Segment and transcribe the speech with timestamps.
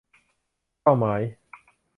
[0.81, 1.21] เป้าหมาย